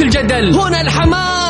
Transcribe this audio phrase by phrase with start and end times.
[0.00, 0.54] الجدل.
[0.54, 1.49] هنا الحماس.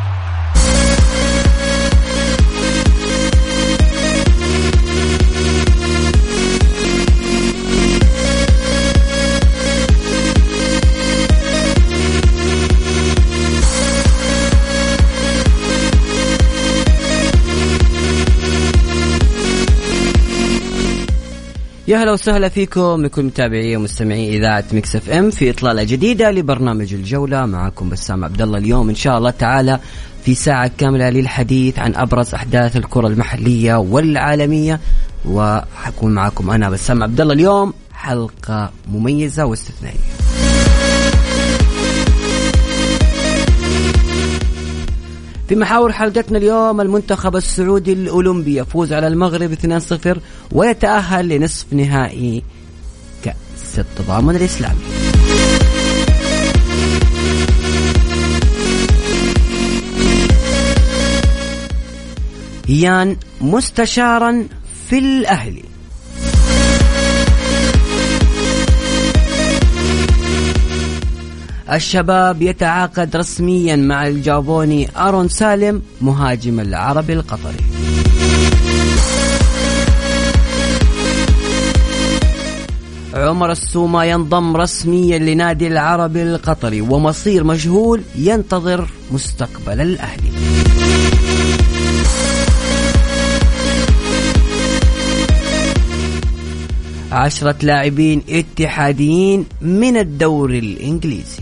[21.91, 27.45] يا هلا وسهلا فيكم لكل متابعي ومستمعي إذاعة Mix FM في إطلالة جديدة لبرنامج الجولة.
[27.45, 29.79] معكم بسام عبد الله اليوم إن شاء الله تعالى
[30.23, 34.79] في ساعة كاملة للحديث عن أبرز أحداث الكرة المحلية والعالمية.
[35.25, 40.20] وحكون معكم أنا بسام عبد الله اليوم حلقة مميزة واستثنائية.
[45.51, 50.17] في محاور حلقتنا اليوم المنتخب السعودي الأولمبي يفوز على المغرب 2-0
[50.51, 52.43] ويتأهل لنصف نهائي
[53.23, 54.79] كأس التضامن الإسلامي.
[62.69, 64.47] يان مستشارا
[64.89, 65.70] في الأهلي.
[71.71, 77.57] الشباب يتعاقد رسميا مع الجابوني أرون سالم مهاجم العربي القطري.
[83.13, 90.31] عمر السومة ينضم رسميا لنادي العربي القطري ومصير مجهول ينتظر مستقبل الأهلي.
[97.11, 101.39] عشرة لاعبين اتحاديين من الدوري الإنجليزي.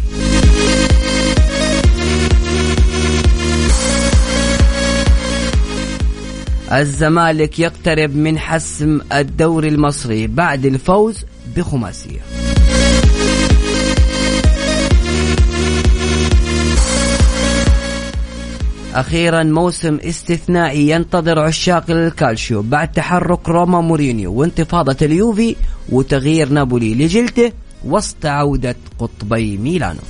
[6.71, 11.25] الزمالك يقترب من حسم الدوري المصري بعد الفوز
[11.55, 12.19] بخماسية.
[18.93, 25.55] أخيرا موسم استثنائي ينتظر عشاق الكالشيو بعد تحرك روما مورينيو وانتفاضة اليوفي
[25.89, 27.51] وتغيير نابولي لجلته
[27.85, 30.01] وسط عودة قطبي ميلانو.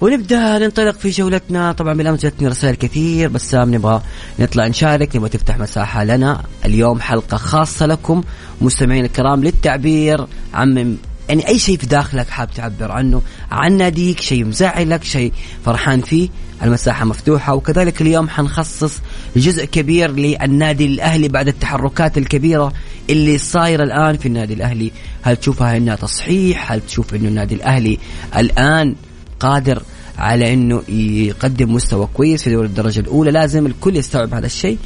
[0.00, 1.72] ونبدأ ننطلق في جولتنا.
[1.72, 4.02] طبعا بالأمس جتني رسائل كثير بس نبغى
[4.38, 6.42] نطلع نشارك نبغى تفتح مساحة لنا.
[6.64, 8.22] اليوم حلقة خاصة لكم
[8.60, 10.96] مستمعين الكرام للتعبير عن
[11.28, 15.32] يعني أي شيء في داخلك حاب تعبر عنه عن ناديك شيء مزعلك شيء
[15.64, 16.28] فرحان فيه
[16.62, 17.54] المساحة مفتوحة.
[17.54, 19.00] وكذلك اليوم حنخصص
[19.36, 22.72] جزء كبير للنادي الأهلي بعد التحركات الكبيرة
[23.10, 24.92] اللي صايرة الآن في النادي الأهلي.
[25.22, 27.98] هل تشوفها إنها تصحيح؟ هل تشوف إنه النادي الأهلي
[28.36, 28.94] الآن
[29.40, 29.82] قادر
[30.18, 33.30] على إنه يقدم مستوى كويس في دوري الدرجة الأولى.
[33.30, 34.78] لازم الكل يستوعب هذا الشيء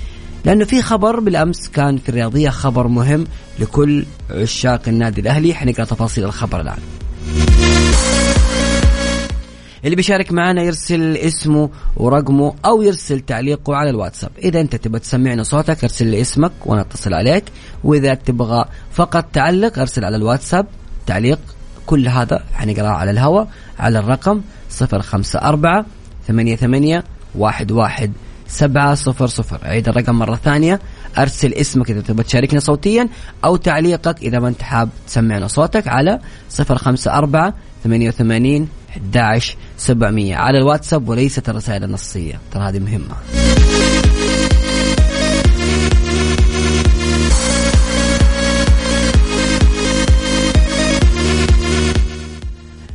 [0.45, 3.27] لأنه في خبر بالأمس كان في الرياضية خبر مهم
[3.59, 5.55] لكل عشاق النادي الأهلي.
[5.55, 6.79] حنقرأ تفاصيل الخبر الآن.
[9.85, 14.31] اللي بيشارك معنا يرسل اسمه ورقمه أو يرسل تعليقه على الواتساب.
[14.39, 17.45] إذا أنت تبغى تسمعنا صوتك أرسل لي اسمك وأنا أتصل عليك.
[17.85, 20.67] وإذا تبغى فقط تعلق أرسل على الواتساب
[21.07, 21.39] تعليق
[21.91, 24.41] كل هذا حنقراه على الهواء على الرقم
[24.83, 25.85] 054
[26.29, 27.03] 88
[27.43, 28.11] 11
[28.49, 29.59] سبعة صفر صفر.
[29.63, 30.81] عيد الرقم مرة ثانية.
[31.19, 33.09] أرسل اسمك إذا تبغى تشاركنا صوتيا
[33.45, 36.21] أو تعليقك إذا ما أنت حاب تسمعنا صوتك على
[36.51, 42.41] صفر خمسة أربعة ثمانية وثمانين 11 700 على الواتساب وليست الرسائل النصية.
[42.53, 43.15] ترى هذه مهمة.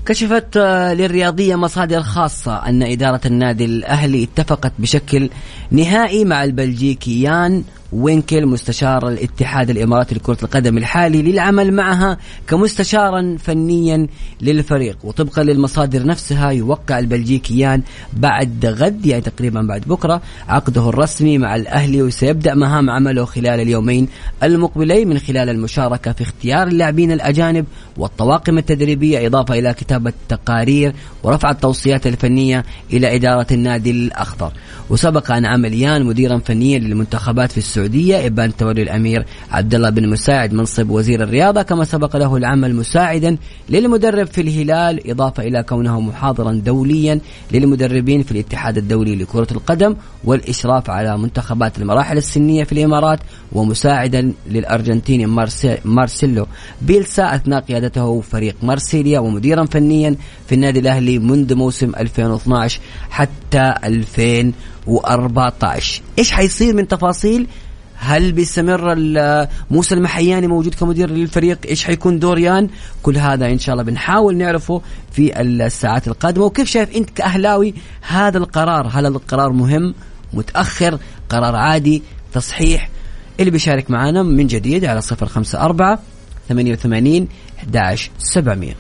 [0.06, 0.58] كشفت
[0.98, 5.30] للرياضية مصادر خاصة أن إدارة النادي الأهلي اتفقت بشكل
[5.72, 12.18] نهائي مع البلجيكي يان وينكل مستشار الاتحاد الإماراتي لكرة القدم الحالي للعمل معها
[12.48, 14.08] كمستشارا فنيا
[14.42, 14.98] للفريق.
[15.04, 17.82] وطبقا للمصادر نفسها يوقع البلجيكيان
[18.14, 24.08] بعد غد يعني تقريبا بعد بكرة عقده الرسمي مع الأهلي وسيبدأ مهام عمله خلال اليومين
[24.44, 27.66] المقبلين من خلال المشاركة في اختيار اللاعبين الأجانب
[27.98, 30.94] والطواقم التدريبية إضافة إلى كتابة تقارير
[31.24, 34.52] ورفع التوصيات الفنية إلى إدارة النادي الأخضر.
[34.90, 38.28] وسبق أن عمل يان مديرا فنيا للمنتخبات في السعودية.
[38.28, 43.38] ابان تولي الأمير عبد الله بن مساعد منصب وزير الرياضة كما سبق له العمل مساعدا
[43.70, 47.20] للمدرب في الهلال إضافة إلى كونه محاضرا دوليا
[47.52, 53.20] للمدربين في الاتحاد الدولي لكرة القدم والإشراف على منتخبات المراحل السنية في الإمارات
[53.52, 55.26] ومساعدا للارجنتيني
[55.86, 56.48] مارسيلو
[56.82, 60.16] بيلسا أثناء قيادته فريق مارسيليا ومديرا فنيا
[60.48, 62.80] في النادي الأهلي منذ موسم 2012
[63.10, 67.48] حتى 2014 إيش حيصير من تفاصيل؟
[67.98, 68.96] هل بيستمر
[69.72, 72.70] موسى المحياني موجود كمدير للفريق؟ إيش حيكون دوريان؟
[73.04, 74.82] كل هذا إن شاء الله بنحاول نعرفه
[75.12, 76.46] في الساعات القادمة.
[76.46, 79.94] وكيف شايف أنت كأهلاوي هذا القرار؟ هل القرار مهم؟
[80.34, 81.00] متأخر؟
[81.30, 82.04] قرار عادي؟
[82.34, 82.90] تصحيح؟
[83.40, 85.98] اللي بيشارك معنا من جديد على 054
[86.50, 87.28] 88
[87.64, 88.74] 11700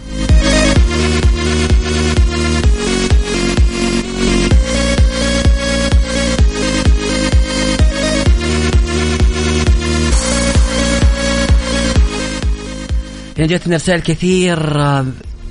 [13.37, 14.59] يعني جاتنا رسائل كثير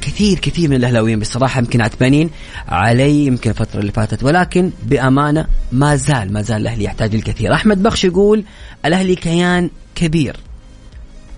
[0.01, 2.31] كثير كثير من الأهلاويين بصراحة يمكن عتبانين
[2.69, 7.55] علي يمكن الفترة اللي فاتت ولكن بأمانة ما زال ما زال الأهلي يحتاج الكثير.
[7.55, 8.45] أحمد بخش يقول
[8.85, 10.37] الأهلي كيان كبير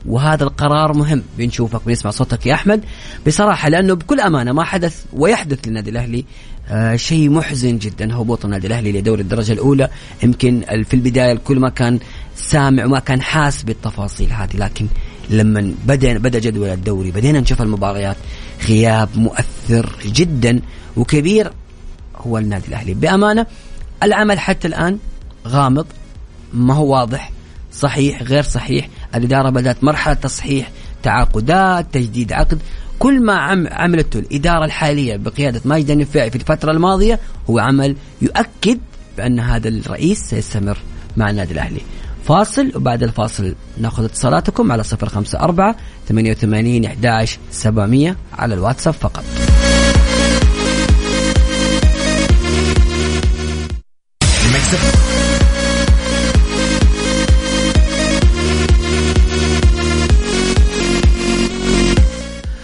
[0.07, 1.23] وهذا القرار مهم.
[1.39, 2.85] بنشوفك بنسمع صوتك يا أحمد.
[3.27, 6.25] بصراحة لأنه بكل أمانة ما حدث ويحدث للنادي الأهلي
[6.69, 8.17] آه شيء محزن جدا.
[8.17, 9.89] هبوط النادي الأهلي لدوري الدرجة الأولى.
[10.23, 11.99] يمكن في البداية الكل ما كان
[12.37, 14.87] سامع وما كان حاس بالتفاصيل هذه لكن
[15.31, 18.17] لما بدا بدأ جدول الدوري بدينا نشوف المباريات.
[18.69, 20.61] غياب مؤثر جدا
[20.97, 21.53] وكبير
[22.17, 22.95] هو النادي الأهلي.
[22.95, 23.47] بأمانة
[24.03, 24.99] العمل حتى الآن
[25.47, 25.87] غامض
[26.53, 27.33] ما هو واضح.
[27.73, 30.71] صحيح غير صحيح الإدارة بدأت مرحلة تصحيح
[31.03, 32.59] تعاقدات تجديد عقد.
[32.99, 37.21] كل ما عم عملته الإدارة الحالية بقيادة ماجد النفاعي في الفترة الماضية
[37.51, 38.79] هو عمل يؤكد
[39.17, 40.79] بأن هذا الرئيس سيستمر
[41.17, 41.81] مع النادي الأهلي.
[42.27, 45.77] فاصل وبعد الفاصل ناخذ اتصالاتكم على صفر خمسة أربعة
[46.09, 49.25] ثمانية وثمانين أحداش سبعمية على الواتساب فقط.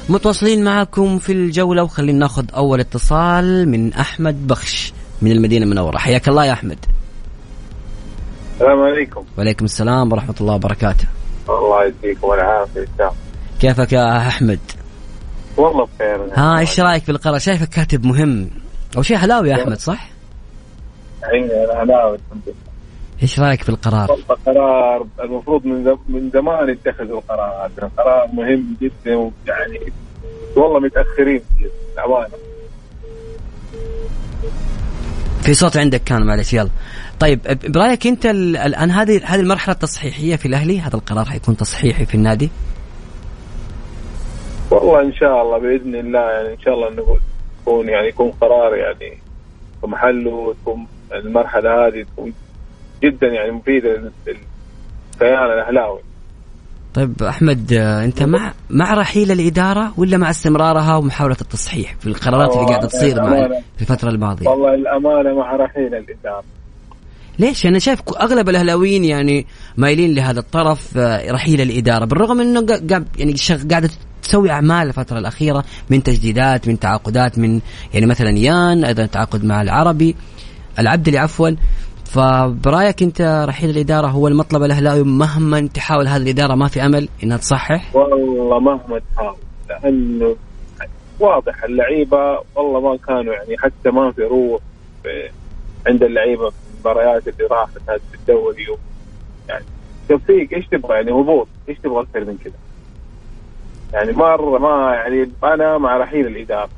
[0.09, 4.93] متواصلين معكم في الجولة وخلينا ناخذ أول اتصال من أحمد بخش
[5.23, 5.99] من المدينة المنورة.
[5.99, 6.79] حياك الله يا أحمد.
[8.55, 9.25] السلام عليكم.
[9.39, 11.09] وعليكم السلام ورحمة الله وبركاته.
[11.49, 13.11] الله يديكم العافية.
[13.61, 14.59] كيفك يا أحمد؟
[15.57, 16.29] والله بخير.
[16.35, 18.51] ها إيش رأيك في القرار؟ شايفك كاتب مهم.
[18.97, 20.09] أو شيء هلاوي يا أحمد صح؟
[21.33, 22.57] اي أنا هلاوي الحمد لله.
[23.23, 27.67] إيش رأيك في القرار؟ والله قرار المفروض من من زمان يتخذوا القرار.
[27.67, 29.93] هذا قرار مهم جدا ويعني
[30.57, 31.41] والله متأخرين
[31.97, 32.35] للامانه
[35.43, 36.69] في صوت عندك كان معلش يلا
[37.21, 42.15] طيب برأيك أنت الان هذه هذه المرحلة التصحيحية في الأهلي هذا القرار حيكون تصحيحي في
[42.15, 42.51] النادي؟
[44.71, 47.19] والله إن شاء الله بإذن الله يعني إن شاء الله إنه
[47.63, 49.19] يكون يعني يكون قرار يعني
[49.81, 52.33] في محله وتكون المرحلة هذه تكون
[53.03, 53.89] جدا يعني مفيدة
[54.27, 56.01] للكيان الأهلاوي.
[56.95, 62.67] طيب أحمد أنت مع مع رحيل الإدارة ولا مع استمرارها ومحاولة التصحيح في القرارات اللي
[62.67, 66.45] قاعدة تصير مع في الفترة الماضية؟ والله الأمانة مع رحيل الإدارة.
[67.39, 70.97] ليش؟ أنا شايف أغلب الأهلاويين يعني مايلين لهذا الطرف
[71.31, 73.35] رحيل الإدارة بالرغم إنه قاعد يعني
[73.71, 73.91] قاعدة
[74.23, 77.61] تسوي أعمال الفترة الأخيرة من تجديدات من تعاقدات من
[77.95, 80.17] يعني مثلا يان أيضا تعاقد مع العربي
[80.79, 81.51] العبدلي عفوا
[82.13, 87.37] فبرايك انت رحيل الإدارة هو المطلب الاهلاوي مهما تحاول هذه الإدارة ما في أمل إنها
[87.37, 89.37] تصحح؟ والله مهما تحاول
[89.69, 90.37] لأنه
[91.21, 94.61] واضح اللعيبة والله ما كانوا يعني حتى ما في روح
[95.87, 98.67] عند اللعيبة في المباريات اللي راحت هذه الدوري
[99.49, 99.65] يعني
[100.09, 102.55] توفيق إيش تبغى يعني هبوط إيش تبغى أكثر من كذا؟
[103.93, 106.71] يعني مرة ما يعني أنا مع رحيل الإدارة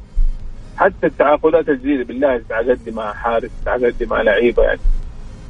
[0.76, 4.80] حتى التعاقدات الجديدة بالله تعاقدت مع حارس تعاقدت مع لعيبة يعني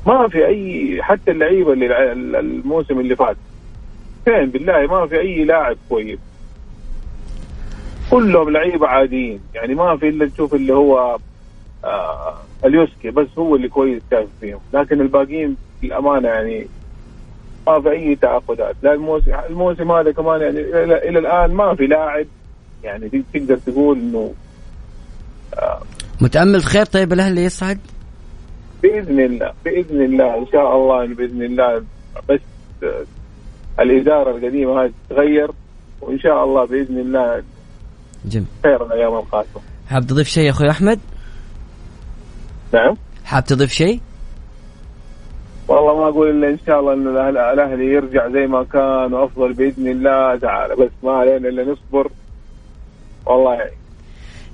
[0.06, 3.36] ما في أي حتى اللعيبة اللي الموسم اللي فات.
[4.24, 6.18] فين؟ بالله ما في أي لاعب كويس.
[8.10, 9.40] كلهم لعيبة عاديين.
[9.54, 11.18] يعني ما في إلا تشوف اللي هو
[11.84, 12.34] آه
[12.64, 14.60] أليوسكي بس هو اللي كويس شايف فيهم.
[14.72, 16.66] لكن الباقيين للأمانة يعني
[17.66, 18.76] ما في أي تعاقدات.
[18.82, 22.26] لا الموسم الموسم هذا كمان يعني إلى, الآن ما في لاعب
[22.84, 24.32] يعني تقدر تقول إنه
[26.20, 27.78] متأمل خير طيب الأهلي يصعد؟
[28.84, 31.84] بإذن الله بإذن الله إن شاء الله بإذن الله
[32.28, 32.40] بس
[33.80, 35.50] الإدارة القديمة هذه تتغير
[36.00, 37.42] وإن شاء الله بإذن الله
[38.24, 41.00] جميل خير الأيام القادمه حاب تضيف شيء يا أخوي أحمد؟
[42.72, 44.00] نعم حاب تضيف شيء؟
[45.68, 49.88] والله ما أقول إلا إن شاء الله انه الأهلي يرجع زي ما كان وأفضل بإذن
[49.88, 52.10] الله تعالى بس ما علينا إلا نصبر
[53.26, 53.76] والله يعني.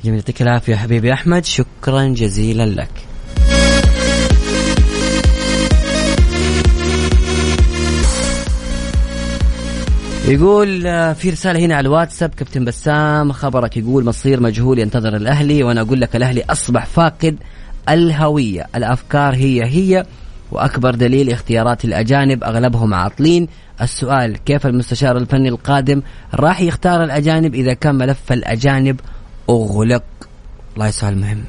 [0.05, 3.11] جميل يعطيك العافية حبيبي أحمد شكرا جزيلا لك
[10.31, 15.63] يقول آه، في رسالة هنا على الواتساب كابتن بسام خبرك يقول مصير مجهول ينتظر الأهلي
[15.63, 17.37] وأنا أقول لك الأهلي أصبح فاقد
[17.89, 18.67] الهوية.
[18.75, 20.07] الأفكار هي هي
[20.53, 23.49] وأكبر دليل اختيارات الأجانب أغلبهم عاطلين.
[23.81, 26.03] السؤال كيف المستشار الفني القادم
[26.35, 29.01] راح يختار الأجانب إذا كان ملف الأجانب
[29.51, 30.05] أغلق؟
[30.77, 31.45] الله سؤال مهم.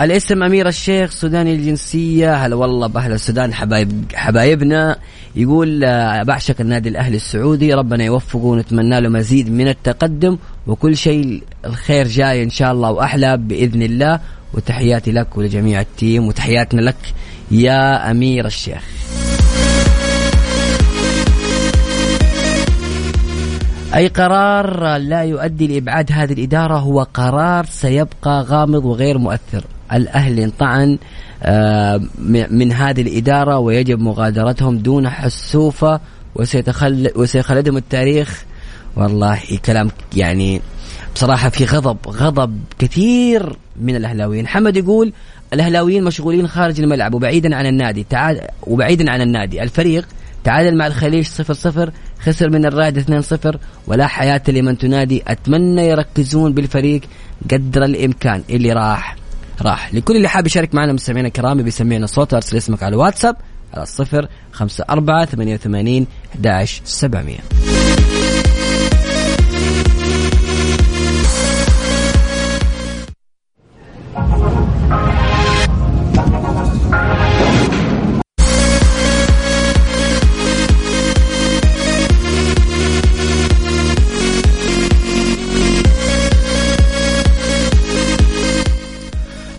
[0.00, 2.34] الاسم أمير الشيخ سوداني الجنسية.
[2.34, 4.96] هلا والله بأهل السودان حبايب حبايبنا.
[5.36, 7.74] يقول آه، بعشق النادي الأهلي السعودي.
[7.74, 10.38] ربنا يوفقه ونتمنى له مزيد من التقدم.
[10.66, 14.20] وكل شيء الخير جاي إن شاء الله وأحلى بإذن الله.
[14.54, 16.26] وتحياتي لك ولجميع التيم.
[16.26, 17.14] وتحياتنا لك
[17.50, 18.82] يا أمير الشيخ.
[23.94, 29.64] أي قرار لا يؤدي لإبعاد هذه الإدارة هو قرار سيبقى غامض وغير مؤثر.
[29.92, 30.98] الأهلي انطعن
[31.42, 32.00] آه،
[32.50, 36.00] من هذه الإدارة ويجب مغادرتهم دون حسوفة
[36.34, 38.44] وسيتخل وسيخلدهم التاريخ.
[38.96, 40.60] والله كلام يعني
[41.14, 44.46] بصراحة في غضب غضب كثير من الأهلاويين.
[44.46, 45.12] حمد يقول
[45.52, 48.06] الأهلاويين مشغولين خارج الملعب وبعيدا عن النادي.
[48.10, 49.62] تعال وبعيدا عن النادي.
[49.62, 50.08] الفريق
[50.44, 55.22] تعادل مع الخليج 0 0 خسر من الرائد 2 0 ولا حياة لمن تنادي.
[55.28, 57.00] أتمنى يركزون بالفريق
[57.50, 58.42] قدر الإمكان.
[58.50, 59.16] اللي راح
[59.62, 59.94] راح.
[59.94, 63.36] لكل اللي حاب يشارك معنا مستمعينا الكرام بيسمينا صوت أرسل اسمك على الواتساب
[63.74, 67.38] على الصفر خمسة أربعة ثمانية وثمانين أحد سبعمية.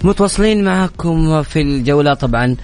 [0.10, 2.56] متواصلين معكم في الجولة طبعا.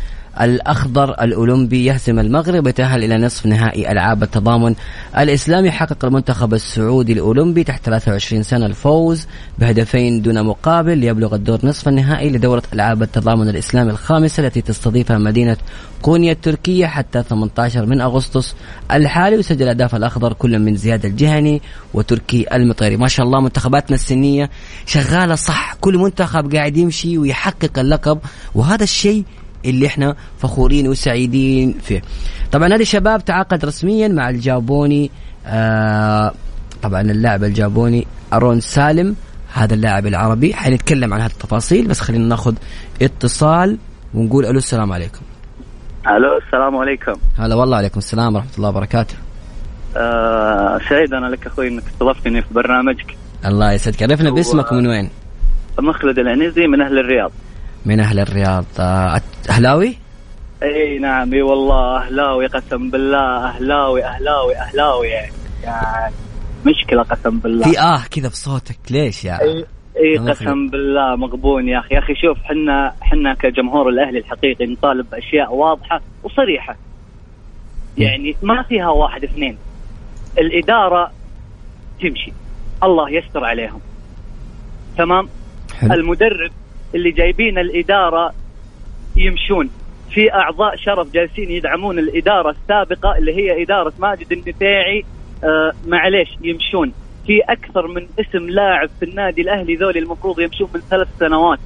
[0.42, 4.76] الأخضر الأولمبي يهزم المغرب ويتأهل إلى نصف نهائي ألعاب التضامن
[5.18, 9.28] الإسلامي حقق المنتخب السعودي الأولمبي تحت 23 سنة الفوز
[9.60, 15.58] بهدفين دون مقابل ليبلغ الدور نصف النهائي لدورة ألعاب التضامن الإسلامي الخامسة التي تستضيفها مدينة
[16.02, 18.56] كونيا التركية حتى 18 من أغسطس
[18.92, 21.62] الحالي وسجل أهداف الأخضر كل من زياد الجهني
[21.94, 22.98] وتركي المطيري.
[22.98, 24.50] ما شاء الله منتخباتنا السنية
[24.86, 25.74] شغالة صح.
[25.82, 28.20] كل منتخب قاعد يمشي ويحقق اللقب
[28.56, 29.24] وهذا الشيء
[29.70, 32.02] اللي إحنا فخورين وسعيدين فيه.
[32.52, 35.12] طبعا نادي الشباب تعاقد رسميا مع الجابوني
[35.46, 36.32] آه
[36.82, 39.16] طبعا اللاعب الجابوني أرون سالم
[39.54, 40.54] هذا اللاعب العربي.
[40.54, 42.56] حنتكلم عن هذه التفاصيل بس خلينا ناخذ
[43.02, 43.78] اتصال
[44.14, 45.22] ونقول ألو السلام عليكم.
[46.08, 47.14] ألو السلام عليكم.
[47.38, 49.16] هلا والله عليكم السلام ورحمة الله وبركاته.
[49.98, 53.16] آه سعيد أنا لك أخوي إنك استضفتني في برنامجك.
[53.46, 54.04] الله يسعدك.
[54.04, 55.10] عرفنا باسمك ومن وين؟
[55.80, 57.32] مخلد العنزي من أهل الرياض.
[57.86, 58.66] من أهل الرياض.
[58.80, 59.98] آه، أهلاوي؟
[60.64, 61.34] إي نعم.
[61.34, 63.48] إي والله أهلاوي قسم بالله.
[63.48, 65.08] أهلاوي أهلاوي أهلاوي.
[65.08, 65.32] يعني,
[65.64, 66.14] يعني
[66.66, 67.72] مشكلة قسم بالله.
[67.72, 68.78] في آه كذا بصوتك.
[68.92, 69.66] ليش يا إي
[69.98, 71.16] إي قسم بالله.
[71.16, 71.96] مغبون يا أخي.
[71.96, 76.76] يا أخي شوف حنا حنا كجمهور الأهلي الحقيقي نطالب بأشياء واضحة وصريحة.
[77.98, 79.58] يعني ما فيها واحد اثنين.
[80.38, 81.12] الإدارة
[82.02, 82.34] تمشي.
[82.84, 83.80] الله يستر عليهم.
[84.98, 85.30] تمام؟
[85.80, 85.94] حلو.
[85.94, 86.52] المدرب
[86.96, 88.34] اللي جايبين الإدارة
[89.16, 89.70] يمشون.
[90.12, 95.06] في أعضاء شرف جالسين يدعمون الإدارة السابقة اللي هي إدارة ماجد النفيعي.
[95.44, 96.94] آه معليش يمشون.
[97.28, 101.60] في أكثر من اسم لاعب في النادي الأهلي ذولي المفروض يمشون من ثلاث سنوات.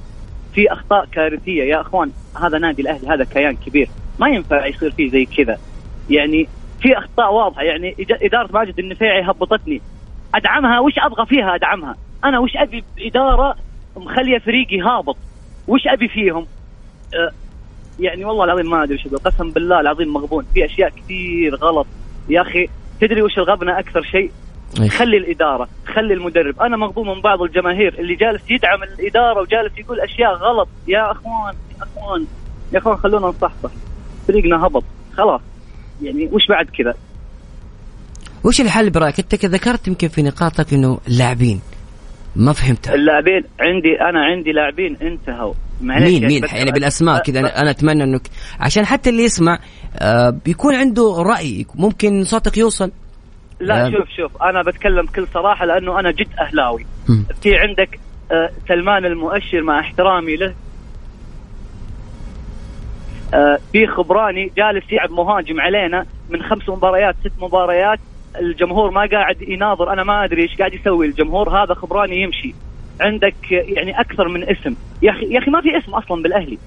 [0.54, 1.64] في أخطاء كارثية.
[1.64, 2.10] يا أخوان
[2.42, 3.88] هذا نادي الأهلي هذا كيان كبير.
[4.18, 5.58] ما ينفع يصير فيه زي كذا.
[6.10, 6.48] يعني
[6.80, 7.62] في أخطاء واضحة.
[7.62, 9.80] يعني إدارة ماجد النفيعي هبطتني.
[10.34, 13.56] أدعمها؟ وش أبغى فيها أدعمها؟ أنا وش أبي؟ إدارة
[13.96, 15.16] مخليه فريقي هابط.
[15.68, 16.46] وش أبي فيهم؟
[17.14, 17.30] أه
[18.00, 20.46] يعني والله العظيم ما أدري إيش قسم بالله العظيم مغبون.
[20.54, 21.86] في أشياء كثير غلط.
[22.28, 22.68] يا أخي
[23.00, 24.30] تدري وش الغبنة أكثر شيء؟
[24.88, 26.60] خلي الإدارة تخلي المدرب.
[26.60, 27.98] أنا مغضوب من بعض الجماهير.
[27.98, 30.68] اللي جالس يدعم الإدارة وجالس يقول أشياء غلط.
[30.88, 32.26] يا أخوان يا أخوان.
[32.72, 33.70] يا أخوان خلونا نصحصح.
[34.28, 34.84] فريقنا هبط.
[35.16, 35.40] خلاص.
[36.02, 36.94] يعني وش بعد كذا؟
[38.44, 41.60] وش الحل برايك أنت ذكرت يمكن في نقاطك إنه اللاعبين
[42.36, 45.54] ما فهمتها اللاعبين عندي أنا عندي لاعبين انتهوا.
[45.80, 48.22] مين مين؟ يعني بالأسماء كذا أنا, أنا أتمنى انك
[48.60, 49.58] عشان حتى اللي يسمع
[49.98, 51.66] آه بيكون عنده رأي.
[51.74, 52.92] ممكن صوتك يوصل.
[53.60, 54.42] لا آه شوف شوف.
[54.42, 56.86] أنا بتكلم بكل صراحة لأنه أنا جد أهلاوي.
[57.42, 58.00] في عندك
[58.32, 60.54] آه سلمان المؤشر مع احترامي له.
[63.34, 67.98] آه في خبراني جالس يلعب مهاجم علينا من خمس مباريات ست مباريات.
[68.38, 72.54] الجمهور ما قاعد يناظر أنا ما أدري إيش قاعد يسوي الجمهور هذا خبراني يمشي.
[73.00, 74.76] عندك يعني أكثر من اسم.
[75.02, 76.58] يا أخي يا أخي ما في اسم أصلا بالأهلي.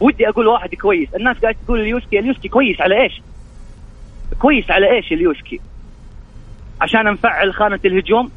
[0.00, 1.14] ودي أقول واحد كويس.
[1.14, 3.22] الناس قاعد تقول اليوسكي اليوسكي كويس على إيش؟
[4.38, 5.60] كويس على إيش اليوسكي
[6.80, 8.30] عشان نفعل خانة الهجوم؟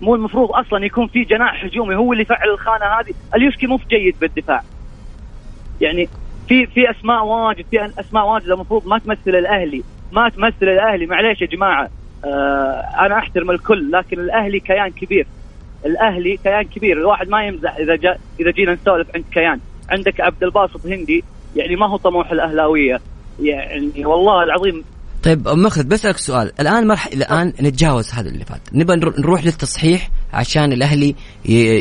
[0.00, 3.14] مو المفروض أصلا يكون في جناح هجومي هو اللي يفعل الخانة هذه.
[3.34, 4.62] اليوسكي مو جيد بالدفاع.
[5.80, 6.08] يعني
[6.48, 9.82] في في أسماء واجد في أسماء واجد المفروض ما تمثل الأهلي.
[10.12, 11.06] ما تمثل الأهلي.
[11.06, 11.88] معليش يا جماعة.
[12.24, 15.26] أنا أحترم الكل لكن الأهلي كيان كبير.
[15.86, 19.60] الأهلي كيان كبير الواحد ما يمزح إذا جاء إذا جينا نسولف عند كيان.
[19.90, 21.24] عندك عبد الباسط هندي
[21.56, 23.00] يعني ما هو طموح الأهلاوية.
[23.40, 24.84] يعني والله العظيم.
[25.22, 26.52] طيب مخلد بسألك سؤال.
[26.60, 27.06] الآن مرح...
[27.06, 28.60] الآن نتجاوز هذا اللي فات.
[28.72, 31.14] نبغى نروح للتصحيح عشان الأهلي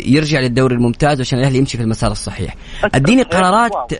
[0.07, 2.55] يرجع للدوري الممتاز وعشان الأهلي يمشي في المسار الصحيح.
[2.83, 3.93] أديني قرارات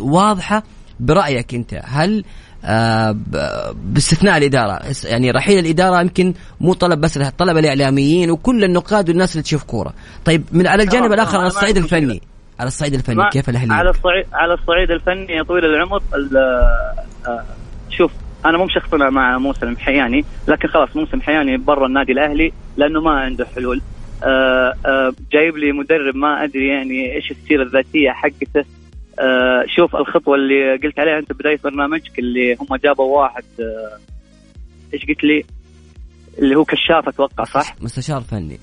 [0.00, 0.62] واضحة
[1.00, 1.80] برأيك أنت.
[1.84, 2.24] هل آه
[3.74, 4.80] باستثناء الإدارة.
[5.04, 9.94] يعني رحيل الإدارة يمكن مو طلب بس طلب الإعلاميين وكل النقاد والناس اللي تشوف كورة.
[10.24, 12.22] طيب من على الجانب الآخر على الصعيد الفني.
[12.60, 16.02] على الصعيد الفني كيف الاهلي على الصعيد على الصعيد الفني يا طويل العمر
[17.26, 17.44] آه
[17.90, 18.12] شوف
[18.46, 23.10] أنا مو مشخصنا مع موسى المحياني لكن خلاص موسى المحياني برا النادي الأهلي لأنه ما
[23.10, 23.82] عنده حلول.
[24.24, 28.60] آه آه جايب لي مدرب ما أدري يعني إيش السيرة الذاتية حقته.
[28.60, 28.85] آه
[29.76, 33.98] شوف الخطوة اللي قلت عليها أنت بداية برنامجك اللي هم جابوا واحد آه
[34.94, 35.44] إيش قلت لي؟
[36.38, 38.58] اللي هو كشاف أتوقع صح؟ مستشار فني.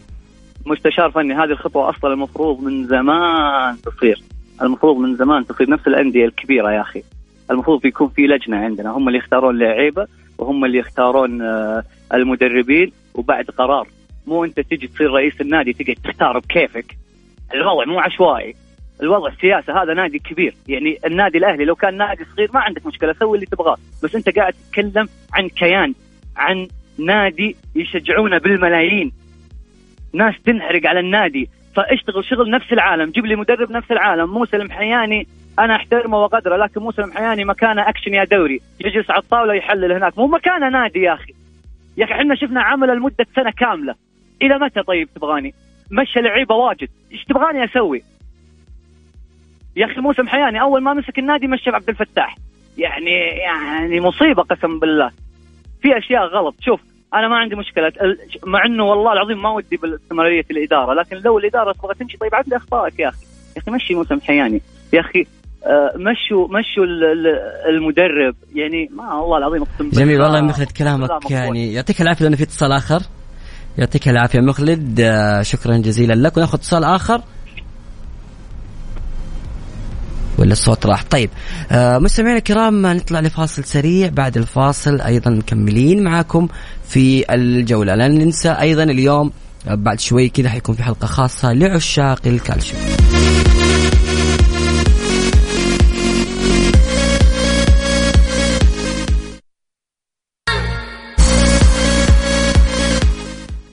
[0.66, 1.34] مستشار فني.
[1.34, 4.24] هذه الخطوة أصلا المفروض من زمان تصير.
[4.62, 5.70] المفروض من زمان تصير.
[5.70, 7.04] نفس الأندية الكبيرة يا أخي.
[7.52, 8.90] المفروض بيكون في لجنة عندنا.
[8.90, 10.08] هم اللي يختارون اللعيبه
[10.38, 11.84] وهم اللي يختارون آه
[12.14, 13.88] المدربين وبعد قرار.
[14.28, 16.98] مو أنت تجي تصير رئيس النادي تقعد تختار بكيفك.
[17.54, 18.56] الوضع مو عشوائي.
[19.04, 20.54] الوضع سياسه هذا نادي كبير.
[20.68, 23.78] يعني النادي الأهلي لو كان نادي صغير ما عندك مشكلة سوي اللي تبغاه.
[24.04, 25.94] بس أنت قاعد تتكلم عن كيان
[26.38, 26.68] عن
[27.00, 29.12] نادي يشجعونه بالملايين.
[30.14, 31.50] ناس تنحرق على النادي.
[31.76, 34.34] فاشتغل شغل نفس العالم جيب لي مدرب نفس العالم.
[34.34, 35.28] موسى المحياني
[35.60, 38.62] أنا أحترمه وقدره لكن موسى المحياني مكانه أكشن يا دوري.
[38.80, 40.18] يجلس على الطاولة يحلل هناك.
[40.18, 41.34] مو مكانه نادي يا أخي.
[41.98, 43.96] يا أخي إحنا شفنا عمل لمدة سنة كاملة.
[44.42, 45.54] إلى متى طيب تبغاني؟
[45.92, 46.90] مشى لعيبة واجد.
[47.12, 48.04] إيش تبغاني أسوي؟
[49.76, 52.36] يا أخي موسم حياني أول ما مسك النادي مشى عبد الفتاح.
[52.78, 53.12] يعني
[53.48, 55.10] يعني مصيبة قسم بالله.
[55.82, 56.56] في أشياء غلط.
[56.62, 56.80] شوف
[57.14, 57.92] أنا ما عندي مشكلة.
[58.46, 62.54] مع إنه والله العظيم ما ودي باستمرارية الإدارة لكن لو الإدارة تبغى تمشي طيب عدل
[62.54, 63.26] اخطائك يا أخي.
[63.56, 64.62] يا أخي مشي موسم حياني.
[64.94, 65.26] يا أخي
[65.66, 66.86] آه مشوا مشوا
[67.70, 68.36] المدرب.
[68.56, 70.06] يعني ما والله العظيم أقسم بالله.
[70.06, 71.74] جميل والله مخلد كلامك يعني.
[71.74, 73.00] يعطيك العافية لأنه في اتصال آخر.
[73.78, 75.00] يعطيك العافية مخلد.
[75.00, 76.38] آه شكرا جزيلا لك.
[76.38, 77.22] وناخذ اتصال آخر.
[80.44, 81.04] ولا الصوت راح.
[81.04, 81.30] طيب
[81.72, 84.10] آه مستمعينا الكرام نطلع لفاصل سريع.
[84.10, 86.48] بعد الفاصل أيضا مكملين معاكم
[86.88, 87.96] في الجولة.
[87.96, 89.32] لا ننسى أيضا اليوم
[89.68, 92.82] بعد شوي كذا حيكون في حلقة خاصة لعشاق الكالسيوم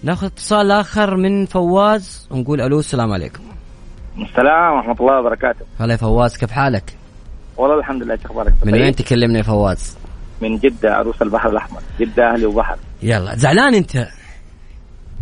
[0.03, 3.41] ناخذ اتصال آخر من فواز ونقول ألو السلام عليكم.
[4.23, 6.85] السلام ورحمة الله وبركاته هلا يا فواز كيف حالك؟
[7.57, 9.99] والله الحمد لله أخبارك؟ من وين تكلمنا يا فواز؟
[10.41, 14.07] من جدة عروس البحر الأحمر، جدة أهلي وبحر يلا زعلان أنت؟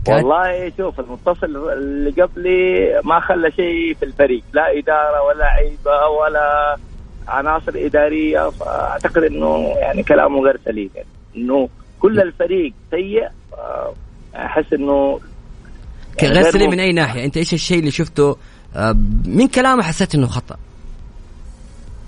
[0.08, 6.76] والله شوف المتصل اللي قبلي ما خلى شيء في الفريق، لا إدارة ولا عيبة ولا
[7.28, 11.68] عناصر إدارية فأعتقد إنه يعني كلامه غير سليم يعني إنه
[12.00, 13.28] كل الفريق سيء
[14.36, 15.20] أحس إنه
[16.22, 18.36] يعني غير سليم من أي ناحية؟ أنت إيش الشيء اللي شفته
[19.26, 20.56] من كلامه حسيت إنه خطأ.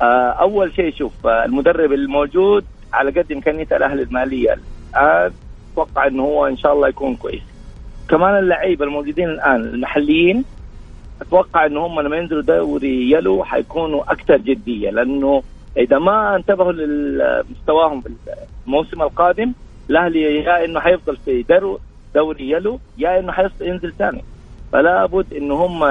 [0.02, 4.52] آه، أول شيء شوف آه، المدرب الموجود على قد إمكانية الاهلي المالية.
[4.52, 5.32] الان
[5.72, 7.42] أتوقع إنه هو إن شاء الله يكون كويس.
[8.08, 10.44] كمان اللعيبة الموجودين الآن المحليين
[11.22, 14.90] أتوقع إنه هم لما ينزلوا دوري يلو حيكونوا أكثر جدية.
[14.90, 15.42] لأنه
[15.76, 18.10] إذا ما انتبهوا لمستواهم في
[18.66, 19.52] الموسم القادم
[19.90, 21.44] الأهلي يا إنه حيفضل في
[22.14, 24.24] دوري يلو يا إنه حينزل ثاني.
[24.72, 25.84] فلا بد إنه هم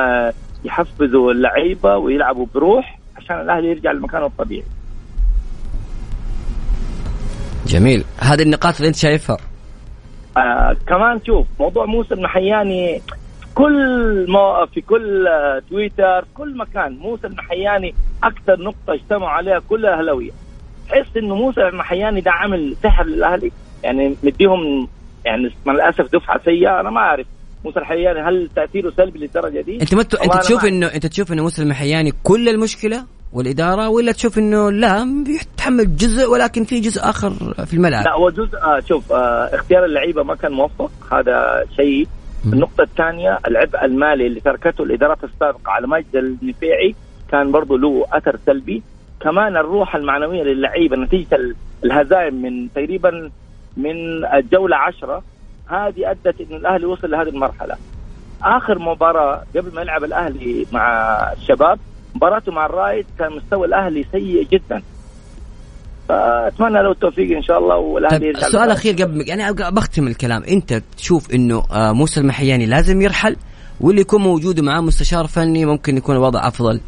[0.63, 4.63] يحفزوا اللعيبة ويلعبوا بروح عشان الأهلي يرجع لمكانه الطبيعي.
[7.67, 8.04] جميل.
[8.19, 9.38] هذه النقاط اللي أنت شايفها؟
[10.38, 13.02] آه كمان شوف موضوع موسى المحياني
[13.56, 17.93] كل مو في كل آه، تويتر في كل مكان موسى المحياني
[18.24, 20.32] أكثر نقطة اجتمعوا عليها كل أهلاوية.
[20.89, 23.52] تحس إنه موسى المحياني ده عامل سحر للأهلي.
[23.84, 24.88] يعني مديهم
[25.26, 27.26] يعني مع الأسف دفعة سيئة أنا ما أعرف.
[27.65, 30.15] موسى الحياني هل تأثيره سلبي للدرجة دي؟ أنت مت...
[30.15, 35.24] أنت تشوف انه أنت تشوف إنه موسى المحياني كل المشكلة والإدارة ولا تشوف إنه لا
[35.26, 37.30] بيتحمل جزء ولكن في جزء آخر
[37.65, 40.91] في الملعب؟ لا هو جزء آه شوف آه اختيار اللعيبة ما كان موفق.
[41.12, 42.08] هذا شيء.
[42.54, 46.95] النقطة الثانية العبء المالي اللي تركته الإدارات السابقة على ماجد النفيعي
[47.32, 48.84] كان برضه له أثر سلبي.
[49.22, 51.39] كمان الروح المعنوية للعيبة نتيجة
[51.84, 53.32] الهزائم من تقريبا
[53.78, 55.24] من الجولة عشرة
[55.69, 57.75] هذه أدت أن الأهلي وصل لهذه المرحلة.
[58.43, 60.88] آخر مباراة قبل ما يلعب الأهلي مع
[61.34, 61.79] الشباب
[62.15, 64.82] مباراته مع الرايد كان مستوى الأهلي سيء جدا.
[66.10, 70.43] فأتمنى له التوفيق إن شاء الله والأهلي يرجع سؤال أخير قبل يعني بختم الكلام.
[70.43, 73.36] أنت تشوف إنه آه، موسى المحياني لازم يرحل
[73.82, 76.82] واللي يكون موجود معاه مستشار فني ممكن يكون الوضع أفضل؟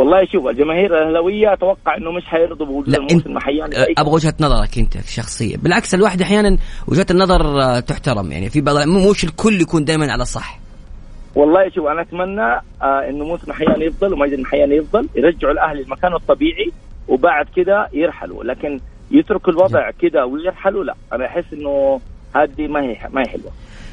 [0.00, 4.96] والله شوف الجماهير الأهلاوية أتوقع إنه مش حيرضوا بوجود موسى المحياني أبغى وجهة نظرك أنت
[4.96, 6.56] الشخصيه بالعكس الواحد أحيانا
[6.88, 8.50] وجهة النظر آه، تحترم يعني.
[8.50, 10.58] في بعض مش الكل يكون دائما على صح.
[11.34, 12.42] والله شوف أنا أتمنى
[12.82, 15.08] آه إنه موسى محياني يفضل وماجد المحياني يفضل.
[15.16, 16.72] يرجعوا الأهلي لمكانه الطبيعي
[17.08, 18.44] وبعد كده يرحلوا.
[18.44, 20.94] لكن يتركوا الوضع كده ويرحلوا لا.
[21.12, 22.00] أنا أحس إنه
[22.36, 23.52] هذه ما هي ما هي حلوة.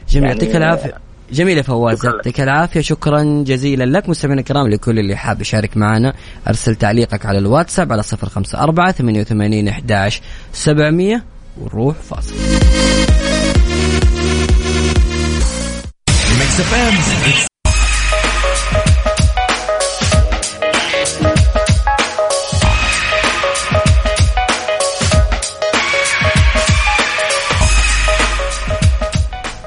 [0.10, 1.07] جميل يعني يعطيك يعني العافية.
[1.32, 4.10] جميل يا فواز يعطيك العافية شكرا جزيلا لك.
[4.10, 6.14] مستمعينا الكرام لكل اللي حاب يشارك معنا
[6.48, 10.22] أرسل تعليقك على الواتساب على 054 88 11
[10.54, 11.22] 700
[11.62, 12.36] ونروح فاصل.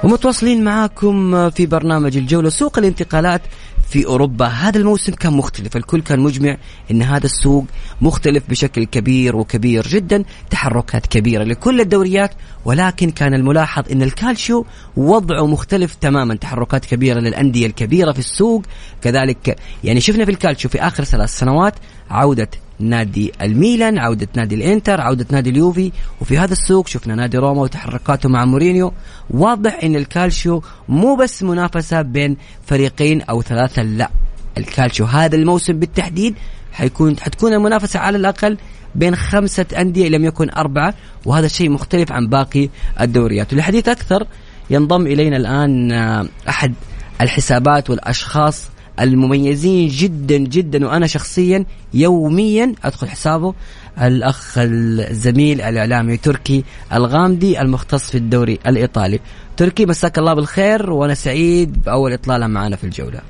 [0.04, 3.42] ومتواصلين معاكم في برنامج الجولة سوق الانتقالات
[3.88, 4.46] في أوروبا.
[4.46, 6.56] هذا الموسم كان مختلف الكل كان مجمع
[6.90, 7.64] أن هذا السوق
[8.00, 12.30] مختلف بشكل كبير وكبير جدا تحركات كبيرة لكل الدوريات
[12.64, 18.62] ولكن كان الملاحظ أن الكالشيو وضعه مختلف تماما تحركات كبيرة للأندية الكبيرة في السوق.
[19.02, 21.74] كذلك يعني شفنا في الكالشيو في آخر ثلاث سنوات
[22.10, 22.48] عودة
[22.80, 25.92] نادي الميلان عودة نادي الإنتر عودة نادي اليوفي.
[26.20, 28.92] وفي هذا السوق شفنا نادي روما وتحركاته مع مورينيو.
[29.30, 34.10] واضح إن الكالشيو مو بس منافسة بين فريقين أو ثلاثة لا.
[34.58, 36.34] الكالشيو هذا الموسم بالتحديد
[36.72, 38.58] حيكون حتكون المنافسة على الأقل
[38.94, 40.94] بين خمسة أندية لم يكن أربعة.
[41.26, 42.68] وهذا الشيء مختلف عن باقي
[43.00, 43.52] الدوريات.
[43.52, 44.26] ولحديث أكثر
[44.70, 46.74] ينضم إلينا الآن آه، أحد
[47.20, 48.68] الحسابات والأشخاص
[49.00, 53.54] المميزين جدا جدا وأنا شخصيا يوميا أدخل حسابه
[54.02, 59.20] الأخ الزميل الإعلامي تركي الغامدي المختص في الدوري الإيطالي.
[59.56, 63.20] تركي مساك الله بالخير وأنا سعيد بأول إطلالة معنا في الجولة.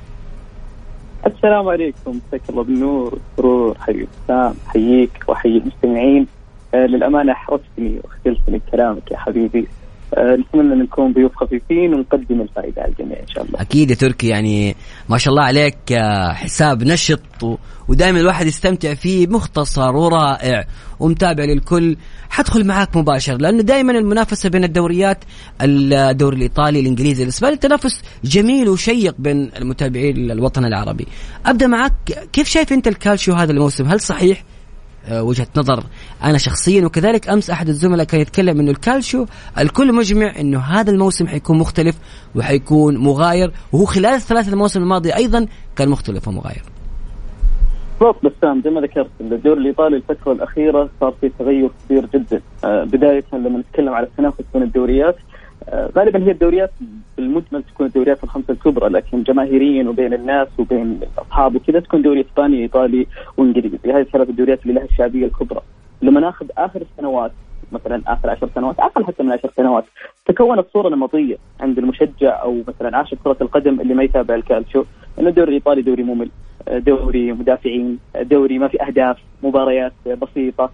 [1.27, 2.19] السلام عليكم.
[2.27, 6.27] مساك الله بالنور والسرور حي سام حييك وحيي المستمعين.
[6.73, 9.67] آه للأمانة احرجتني واختلتني بكلامك يا حبيبي.
[10.17, 13.61] نتمنى أن نكون ضيوف خفيفين ونقدم الفائدة على الجميع إن شاء الله.
[13.61, 14.75] أكيد يا تركي يعني
[15.09, 20.65] ما شاء الله عليك آه، حساب نشط ودائما الواحد يستمتع فيه مختصر ورائع
[20.99, 21.97] ومتابع للكل.
[22.29, 25.23] حدخل معاك مباشر لأنه دائما المنافسة بين الدوريات
[25.61, 31.07] الدوري الإيطالي الإنجليزي الإسباني تنافس جميل وشيق بين المتابعين الوطن العربي.
[31.45, 31.93] أبدأ معك
[32.33, 34.60] كيف شايف أنت الكالشيو هذا الموسم؟ هل صحيح؟ آه،
[35.11, 35.83] وجهة نظر
[36.23, 39.25] أنا شخصيا وكذلك أمس أحد الزملاء كان يتكلم إنه الكالشيو
[39.59, 41.95] الكل مجمع إنه هذا الموسم حيكون مختلف
[42.35, 46.61] وحيكون مغاير وهو خلال الثلاث المواسم الماضية أيضا كان مختلف ومغاير.
[48.01, 52.83] بالضبط بسام زي ما ذكرت الدوري الإيطالي الفترة الأخيرة صار في تغير كبير جدا آه،
[52.83, 55.30] بداية لما نتكلم على التنافس بين الدوريات آه،
[55.69, 56.71] غالبا هي الدوريات
[57.17, 62.61] بالمجمل تكون الدوريات الخمسه الكبرى لكن جماهيريا وبين الناس وبين الأصحاب وكذا تكون دوري إسباني
[62.61, 63.77] إيطالي وإنجليزي.
[63.85, 65.61] هذه الثلاث الدوريات اللي لها الشعبية الكبرى.
[66.01, 67.31] لما ناخذ آخر السنوات
[67.71, 69.83] مثلا آخر عشر سنوات أقل حتى من عشر سنوات
[70.25, 74.83] تكونت صورة نمطية عند المشجع أو مثلا عاشق كرة القدم اللي ما يتابع الكالتشو
[75.19, 76.29] إنه الدوري الإيطالي دوري ممل
[76.67, 80.71] دوري مدافعين دوري ما في أهداف مباريات بسيطة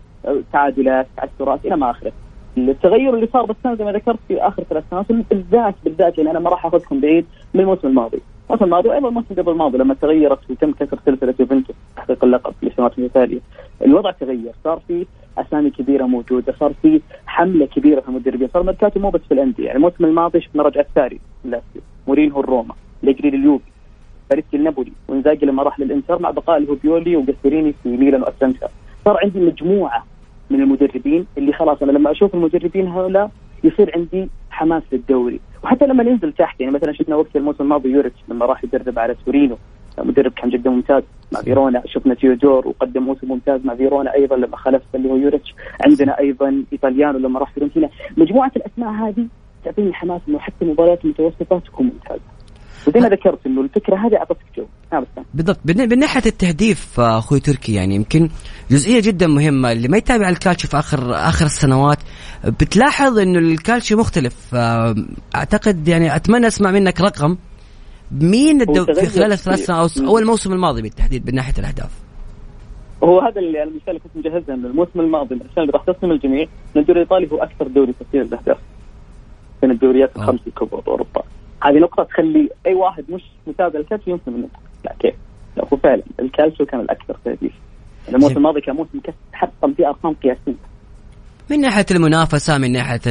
[0.53, 2.11] تعادلات تعثرات إلى ما آخره.
[2.57, 6.39] التغير اللي صار بالسنة زي ما ذكرت في آخر ثلاث سنوات بالذات بالذات يعني أنا
[6.39, 10.39] ما راح آخذكم بعيد من الموسم الماضي، الموسم الماضي وأيضا الموسم قبل الماضي لما تغيرت
[10.49, 13.39] وتم كسر سلسلة يوفنتوس تحقيق اللقب في السنوات المتتاليه،
[13.85, 15.05] الوضع تغير، صار في
[15.37, 19.65] أسامي كبيرة موجودة، صار في حملة كبيرة في المدربين صار ميركاتو مو بس في الأندية.
[19.65, 21.19] يعني الموسم الماضي شفنا رجعة ساري
[22.07, 23.71] مورينهو لروما أليجري لليوفي
[24.29, 28.67] سباليتي لنابولي وإنزاجي لما راح للإنتر مع بقاء اللي هو بيولي وجاسبريني في ميلان وأتلانتا.
[29.05, 30.05] صار عندي مجموعة
[30.49, 33.31] من المدربين اللي خلاص أنا لما أشوف المدربين هؤلاء
[33.63, 35.39] يصير عندي حماس للدوري.
[35.63, 39.15] وحتى لما ننزل تحت يعني مثلا شفنا وقت الموسم الماضي يوريتش لما راح يدرب على
[39.25, 39.57] تورينو
[39.99, 41.03] مدرب كان جدا ممتاز.
[41.33, 45.55] مع فيرونا شفنا تيودور وقدم موسم ممتاز مع فيرونا أيضا لما خلف اللي هو يوريتش.
[45.85, 49.27] عندنا أيضا إيطاليانو لما راح فيورنتينا مجموعة الأسماء هذه
[49.65, 52.36] تعطيني حماس إنه حتى المباريات المتوسطه تكون ممتازة.
[52.87, 54.65] وزي ما ذكرت إنه الفكرة هذه أعطتك جو.
[55.33, 55.59] بالضبط.
[55.65, 58.29] من ناحية التهديف أخوي تركي يعني يمكن
[58.71, 59.71] جزئية جدا مهمة.
[59.71, 61.97] اللي ما يتابع الكالتشو في اخر آخر السنوات
[62.45, 64.55] بتلاحظ إنه الكالتشو مختلف.
[65.35, 67.37] أعتقد يعني أتمنى أسمع منك رقم.
[68.11, 68.85] مين الدو...
[68.85, 71.91] في خلال الثلاث سنوات أو الموسم الماضي بالتحديد من ناحية الأهداف؟
[73.03, 76.43] هو هذا اللي أنا بالفعل كنت مجهزها انه الموسم الماضي عشان اللي راح تصدم الجميع
[76.75, 78.57] ان الدوري الإيطالي هو أكثر دوري تسجيل الأهداف.
[79.63, 81.23] من الدوريات الخمس الكبرى باوروبا
[81.63, 84.47] هذه نقطة تخلي أي واحد مش متابع الكالتشو ينسى منه.
[84.85, 85.15] لا كيف؟
[85.57, 87.51] لا هو فعلا الكالتشو كان الأكثر تهديف
[88.09, 88.99] الموسم الماضي كان موسم
[89.33, 90.55] حطم فيه أرقام قياسية.
[91.49, 93.01] من ناحية المنافسة من ناحية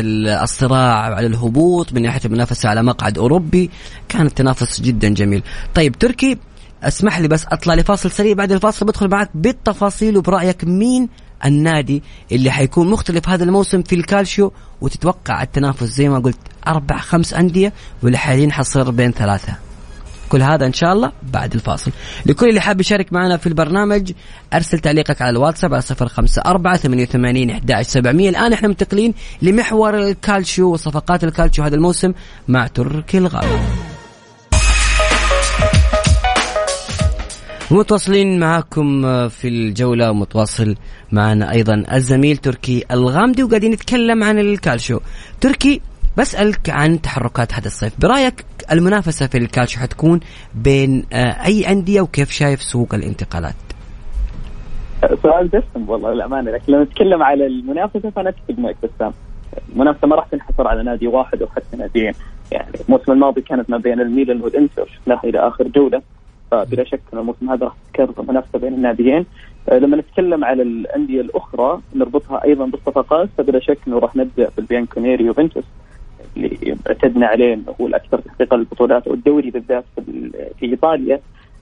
[0.42, 3.70] الصراع على الهبوط من ناحية المنافسة على مقعد أوروبي
[4.08, 5.42] كان التنافس جدا جميل.
[5.74, 6.38] طيب تركي
[6.82, 8.34] اسمح لي بس أطلع لفاصل سريع.
[8.34, 11.08] بعد الفاصل بدخل معك بالتفاصيل وبرأيك مين
[11.44, 17.34] النادي اللي حيكون مختلف هذا الموسم في الكالشيو وتتوقع التنافس زي ما قلت أربع خمس
[17.34, 17.72] أندية
[18.02, 19.56] واللي حاليا حصير بين ثلاثة.
[20.28, 21.90] كل هذا إن شاء الله بعد الفاصل.
[22.26, 24.12] لكل اللي حاب يشارك معنا في البرنامج
[24.54, 28.28] أرسل تعليقك على الواتساب على صفر خمسة أربعة ثمانية وثمانين أحد سبعمية.
[28.28, 32.12] الآن إحنا منتقلين لمحور الكالشيو وصفقات الكالشيو هذا الموسم
[32.48, 33.95] مع تركي الغالي
[37.70, 40.74] متواصلين معكم في الجولة ومتواصل
[41.12, 45.00] معنا أيضا الزميل تركي الغامدي وقاعدين نتكلم عن الكالشيو
[45.40, 45.80] تركي
[46.18, 48.00] بسألك عن تحركات هذا الصيف.
[48.00, 50.20] برأيك المنافسة في الكالشيو حتكون
[50.54, 51.04] بين
[51.46, 53.54] أي أندية وكيف شايف سوق الانتقالات؟
[55.22, 59.12] سؤال دسم والله للأمانة لكن لو نتكلم على المنافسة فأنا أتفق معك بسام
[59.72, 62.12] المنافسة ما راح تنحصر على نادي واحد أو حتى ناديين.
[62.52, 66.02] يعني الموسم الماضي كانت ما بين الميلان والإنتر شفناها إلى آخر جولة.
[66.50, 69.26] فبلا شك أن الموسم هذا راح تكرر منافسة بين الناديين.
[69.68, 75.24] آه، لما نتكلم على الأندية الأخرى نربطها أيضا بالصفقات فبلا شك أنه راح نبدأ بالبيانكونيري
[75.24, 75.64] يوفنتوس
[76.36, 79.84] اللي اعتدنا عليه أنه هو الأكثر تحقيقا للبطولات والدوري بالذات
[80.58, 81.20] في إيطاليا.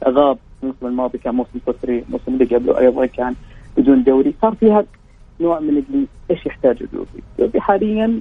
[0.08, 3.34] غاب الموسم الماضي كان موسم صفري الموسم اللي قبله أيضا كان
[3.76, 4.34] بدون دوري.
[4.42, 4.84] صار فيها
[5.40, 8.20] نوع من اللي إيش يحتاج اليوفي؟ اليوفي حاليا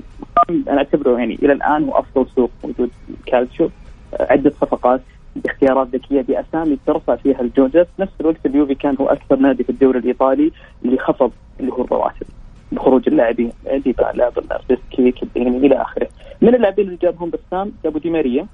[0.49, 3.69] أنا أعتبره يعني إلى الآن هو أفضل سوق موجود في الكالتشو
[4.13, 5.01] آه، عدة صفقات.
[5.35, 9.69] باختيارات ذكية بأسامي ترفع فيها الجوده في نفس الوقت اليوفي كان هو أكثر نادي في
[9.69, 10.51] الدوري الإيطالي
[10.85, 12.27] اللي خفض اللي هو الرواتب
[12.71, 13.51] بخروج اللاعبين.
[13.73, 16.07] ديبالا برناردسكي كيليني إلى آخره.
[16.41, 18.47] من اللاعبين اللي جابهم بسام جابوا دي ماريا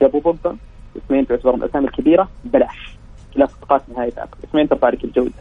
[0.00, 0.56] جابوا بوغبا
[0.96, 2.96] اسمين تعتبر من الأسامي الكبيرة ببلاش.
[3.36, 5.32] لا صفقات نهايه عقد اسمين ترفع لك الجودة.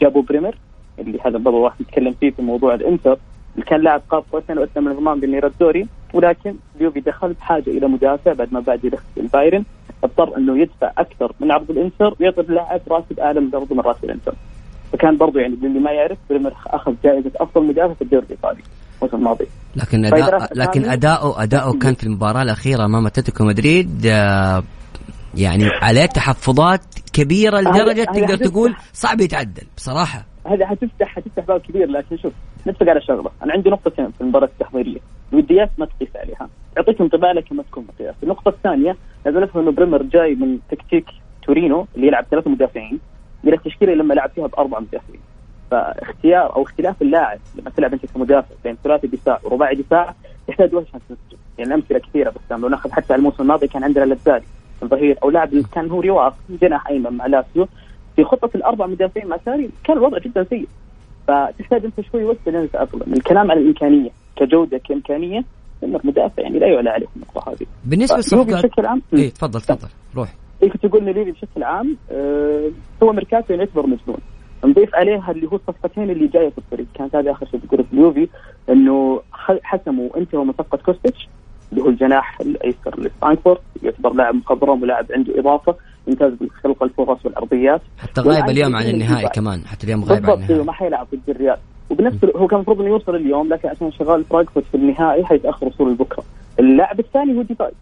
[0.00, 0.54] جابوا بريمر
[0.98, 3.18] اللي هذا برضه راح نتكلم فيه في موضوع الإنتر.
[3.54, 8.32] اللي كان لاعب قاب قوسين وادنى من الضمان بالنيراتزوري ولكن اليوفي دخل بحاجة إلى مدافع
[8.32, 9.64] بعد ما باع دي ليخت البايرن.
[10.04, 14.04] اضطر انه يدفع أكثر من عرض الانتر ويعطي اللاعب راتب اعلى من برضه من راتب
[14.04, 14.34] الانتر.
[14.92, 18.62] فكان برضه يعني اللي ما يعرف بريمر أخذ جائزة أفضل مدافع في الدوري الإيطالي
[18.96, 19.46] الموسم الماضي.
[19.76, 24.62] لكن أداء لكن اداؤه أداؤه كان في المباراة الأخيرة أمام أتلتيكو مدريد آه،
[25.34, 26.80] يعني عليه تحفظات
[27.12, 30.26] كبيرة لدرجة تقدر تقول صعب يتعدل بصراحة.
[30.46, 32.32] هذا حتفتح حتفتح باب كبير لكن شوف
[32.66, 33.30] نتفق على شغلة.
[33.44, 35.00] أنا عندي نقطتين في المباراة التحضيرية.
[35.32, 36.48] الوديات ما تقيس عليها.
[36.76, 38.14] يعطيك انطباع لكن ما تكون مقياس.
[38.22, 41.06] النقطة الثانية لازم نفهم إنه بريمر جاي من تكتيك
[41.42, 43.00] تورينو اللي يلعب ثلاثة مدافعين.
[43.44, 45.20] إلى التشكيلة لما لعب فيها باربع مدافعين.
[45.70, 50.14] فاختيار أو اختلاف اللاعب لما تلعب أنت كمدافع بين ثلاثي دفاع ورباعي دفاع
[50.48, 54.14] يحتاج وقت عشان تنسجم يعني الامثله كثيرة بس لو نأخذ حتى الموسم الماضي كان عندنا
[54.14, 54.44] لزالي
[54.82, 57.68] الظهير أو لاعب كان هو رواق جناح أيمن مع لاسيو.
[58.16, 60.68] في خطة الأربع مدافعين مع ساري كان الوضع جدا سيء.
[61.26, 64.10] فتحتاج أنت شوي وقت لين تتاقلم الكلام على الإمكانية.
[64.40, 65.44] كجودة كإمكانية
[65.84, 69.88] إنك مدافع يعني لا يعلى عليه النقطه هذه بالنسبة للصفقات بشكل عام اي تفضل تفضل.
[70.16, 70.34] روح.
[70.62, 72.70] إيه كنت تقول اليوفي بشكل عام آه
[73.02, 74.18] هو ميركاتو يعتبر مجنون
[74.64, 77.92] نضيف عليها اللي هو الصفقتين اللي جاية في الطريق كانت هذه آخر شيء تقول في
[77.92, 78.28] اليوفي
[78.70, 79.20] إنه
[79.62, 81.28] حسموا انتهوا من صفقه كوستيتش
[81.72, 85.74] اللي هو الجناح الأيسر لفرانكفورت يعتبر لاعب مخضرم ولاعب عنده إضافة
[86.06, 87.80] يمتاز بخلق الفرص والأرضيات.
[87.98, 90.64] حتى غايب اليوم عن النهائي كمان حتى اليوم غايب عن النهائي.
[90.64, 91.56] ما حيلعب ضد الريال
[91.90, 95.90] وبنفس هو كان المفروض إنه يوصل اليوم لكن عشان شغال فرانكفورت في النهائي حيتأخر وصوله
[95.90, 96.24] لبكرة.
[96.60, 97.72] اللاعب الثاني هو ديباي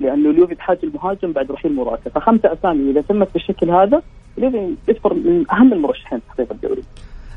[0.00, 4.02] لأنه اليوفي بحاجه المهاجم بعد رحيل مراتا فخمسة أسامي إذا تمت بالشكل هذا
[4.38, 6.82] اليوفي يعتبر من أهم المرشحين تحقيق الدوري.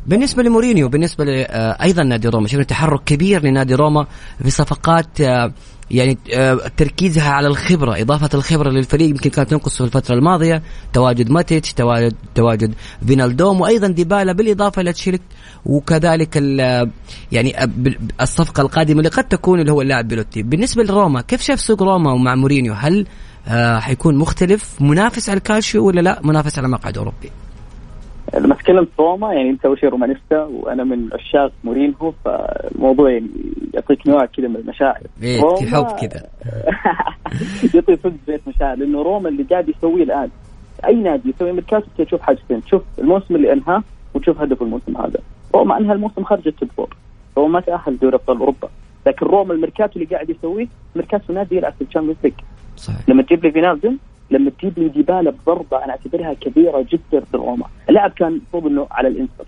[0.07, 4.07] بالنسبة لمورينيو بالنسبة ل- آه، أيضا نادي روما شفنا تحرك كبير لنادي روما
[4.43, 5.53] في صفقات آه،
[5.91, 10.61] يعني آه، تركيزها على الخبرة إضافة الخبرة للفريق يمكن كانت تنقص في الفترة الماضية
[10.93, 12.73] تواجد ماتيتش تواجد تواجد
[13.07, 15.21] فينالدوم وأيضا ديبالا بالإضافة لتشيليك
[15.65, 16.89] وكذلك ال-
[17.31, 17.55] يعني
[18.21, 20.43] الصفقة القادمة اللي قد تكون اللي هو اللاعب بيلوتي.
[20.43, 23.07] بالنسبة لروما كيف شاف سوق روما ومع مورينيو؟ هل
[23.79, 27.31] حيكون مختلف منافس على الكالشيو ولا لا؟ منافس على مقعد أوروبي.
[28.39, 33.27] لما اتكلم في روما يعني أنت أول شيء رومانيستا وأنا من عشاق مورينهو فالموضوع يعني
[33.73, 35.01] يعطيك نوع كذا من المشاعر.
[35.23, 36.23] إيه، روما- في حب كذا.
[37.75, 40.29] يعطي صدق بيت مشاعر لأنه روما اللي قاعد يسويه الآن
[40.87, 45.19] أي نادي يسوي ميركاتو تشوف حاجتين تشوف الموسم اللي أنهاه وتشوف هدف الموسم هذا.
[45.55, 46.95] روما أنهى الموسم خارج ال top four.
[47.37, 48.69] روما ما تأهل دوري أبطال أوروبا.
[49.07, 52.33] لكن روما الميركاتو اللي قاعد يسويه ميركاتو نادي يلعب في ال Champions League.
[52.77, 53.09] صحيح.
[53.09, 53.97] لما تجيب لي فينالدوم
[54.31, 58.87] لما تجيب لي ديبالا بضربة أنا أعتبرها كبيرة جدا في روما، اللاعب كان المفروض إنه
[58.91, 59.45] على الإنتر.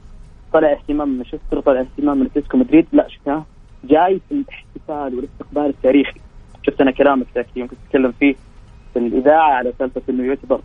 [0.54, 2.86] طلع اهتمام من مانشستر طلع اهتمام من اتلتيكو مدريد.
[2.91, 3.43] لا شفناه
[3.84, 6.19] جاي في الاحتفال والاستقبال التاريخي.
[6.63, 8.36] شفت أنا كلامك ذاك يوم كنت تتكلم فيه
[8.93, 10.60] في الإذاعة على سالفة إنه يعتبر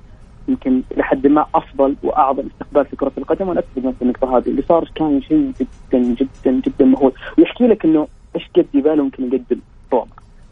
[0.49, 3.49] يمكن لحد ما أفضل وأعظم استقبال في كرة القدم.
[3.49, 7.13] وأنا اكتب نفس النقطة هذه اللي صار كان شيء جدا جدا جدا مهول.
[7.39, 9.61] ويحكي لك إنه إيش قد ديبالا ممكن يقدم
[9.93, 10.07] روما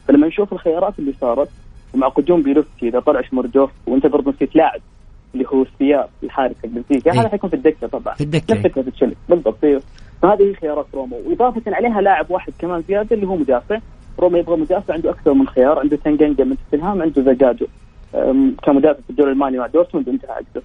[0.08, 1.48] فلما نشوف الخيارات اللي صارت
[1.94, 4.80] ومع قدوم بيلوتي إذا طلع شمردوف وأنت برضه نسيت لاعب
[5.34, 7.20] اللي هو سيار الحارس حق بنفيكا إيه.
[7.20, 8.14] هذا حيكون في الدكة طبعا.
[8.14, 8.72] في الدكة، نفس إيه.
[8.72, 9.16] فكره تشيلسي.
[9.28, 9.82] بالضبط أيوه
[10.22, 11.16] فهذه هي خيارات روما.
[11.26, 13.78] وإضافة عليها لاعب واحد كمان زيادة اللي هو مدافع.
[14.18, 15.78] روما يبغى مدافع عنده أكثر من خيار.
[15.78, 17.66] عنده تنجنجا من توتنهام عنده زاجاجو
[18.14, 20.62] أم، كمدافع في الدوري الألماني مع دورتموند وإنتهى عقده.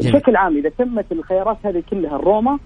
[0.00, 2.58] بشكل عام إذا تمت الخيارات هذه كلها الروما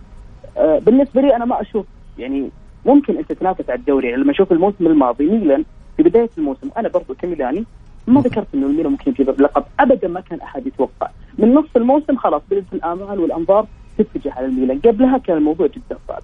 [0.57, 1.87] آه، بالنسبة لي أنا ما أشوف
[2.19, 2.51] يعني
[2.87, 4.09] ممكن أنت تنافس على الدوري.
[4.09, 5.65] يعني لما أشوف الموسم الماضي ميلان
[5.97, 7.65] في بداية الموسم أنا برضو كميلاني
[8.07, 11.09] ما ذكرت إنه الميلان ممكن يجيب اللقب ابدا ما كان أحد يتوقع.
[11.39, 13.67] من نص الموسم خلاص بدات الآمال والأنظار
[13.99, 14.79] تتجه على الميلان.
[14.79, 16.23] قبلها كان الموضوع جدا صعب.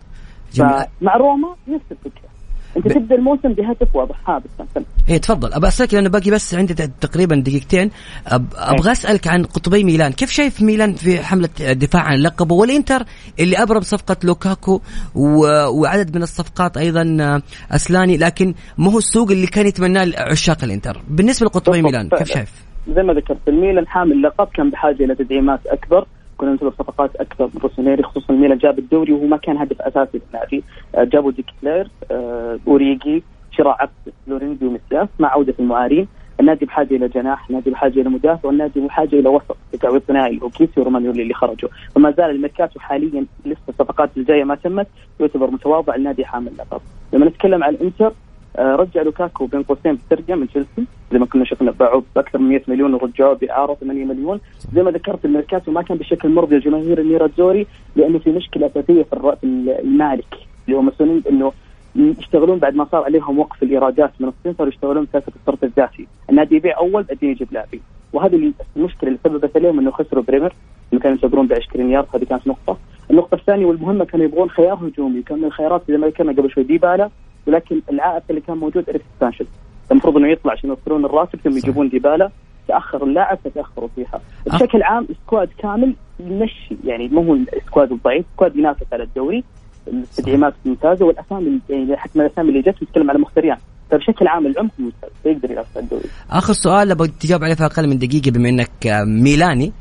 [1.00, 2.28] فمع روما نفس الفكرة.
[2.76, 4.16] انت ب- تبدأ الموسم بهدف واضح
[4.61, 4.85] مثلا.
[5.09, 5.52] إيه تفضل.
[5.52, 7.90] ابى أسألك لأنه باقي بس عندي تقريبا دقيقتين.
[8.26, 10.12] أب أبغى أسألك عن قطبي ميلان.
[10.12, 13.04] كيف شايف ميلان في حملة الدفاع عن لقبه؟ والإنتر
[13.40, 14.81] اللي أبرم صفقة لوكاكو
[15.14, 15.46] و...
[15.81, 17.42] وعدد من الصفقات أيضا آه،
[17.74, 22.28] أسلاني لكن ما هو السوق اللي كان يتمناه عشاق الإنتر؟ بالنسبة لقطبي ميلان كيف.
[22.28, 22.52] شايف؟
[22.88, 26.07] زي ما ذكرت الميلان حامل لقب كان بحاجة إلى تدعيمات أكبر.
[26.38, 30.20] كنا ننتظر صفقات أكثر من روسونيري خصوصا الميلان جاب الدوري وهو ما كان هدف أساسي
[30.27, 36.09] للنادي آه، جابوا دي كيتيلير آه، أوريجي شراء عقد فلورينزي وميسياس مع عودة المعارين.
[36.40, 40.42] النادي بحاجة إلى جناح، النادي بحاجة إلى مدافع، والنادي بحاجة إلى وسط بتعويض ثنائي اللي
[40.42, 44.87] هو كيسي ورومانيولي اللي خرجوا، فما زال الميركاتو حاليا لسه الصفقات الجاية ما تمت
[45.20, 46.81] يعتبر متواضع النادي حامل لقب.
[47.12, 48.12] لما نتكلم عن الانتر
[48.59, 50.85] رجع لوكاكو بين قوسين بالترجمه من تشيلسي.
[51.12, 54.40] زي ما كنا شفنا باعوه بأكثر من 100 مليون ورجعوه باعاره 8 مليون.
[54.75, 57.66] زي ما ذكرت الميركاتو ما كان بشكل مرضي لجماهير النيراتزوري
[57.97, 60.35] لأنه في مشكلة أساسية في الرأس المالك.
[60.66, 61.53] اللي هو مسؤولين إنه
[61.97, 66.57] يشتغلون بعد ما صار عليهم وقف الإيرادات من الصين صاروا يشتغلون سياسه الصرف الذاتي، النادي
[66.57, 67.81] يبيع أول بعدين يجيب لاعبين،
[68.12, 70.53] وهذه المشكلة اللي سببت عليهم إنه خسروا بريمر
[70.92, 72.77] اللي كانوا يشتغلون ب 20 يارد هذه كانت نقطة،
[73.11, 75.18] النقطة الثانية والمهمة كانوا يبغون خيار هجومي.
[75.18, 77.11] وكان من الخيارات زي ما ذكرنا قبل شوي ديبالا.
[77.48, 79.46] ولكن العائق اللي كان موجود اليكس سانشيز
[79.90, 82.30] المفروض إنه يطلع عشان يوصلون الراتب ثم يجيبون ديبالا.
[82.68, 84.20] تأخر اللاعب فتاخروا فيها.
[84.46, 89.02] بشكل عام ال squad كامل يمشي يعني مو هو ال squad الضعيف squad ينافس على
[89.02, 89.44] الدوري.
[89.88, 93.57] التدعيمات ممتازة والأسامي يعني حتى الأسامي اللي جت نتكلم على مخيتاريان.
[93.90, 96.04] فبشكل عام العمق ممتاز فيقدر ينافس على الدوري.
[96.30, 99.72] آخر سؤال أبغى تجاوب عليه في أقل من دقيقة بما إنك آه، ميلاني.